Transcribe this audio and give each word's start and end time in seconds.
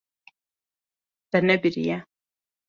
Te 1.29 1.39
nebiriye. 1.41 1.97